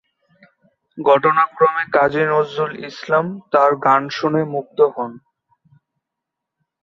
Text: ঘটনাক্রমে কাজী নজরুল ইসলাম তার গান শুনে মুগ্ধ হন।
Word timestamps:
ঘটনাক্রমে 0.97 1.83
কাজী 1.95 2.23
নজরুল 2.25 2.73
ইসলাম 2.89 3.25
তার 3.51 3.71
গান 3.85 4.01
শুনে 4.17 4.41
মুগ্ধ 4.53 4.79
হন। 4.95 5.11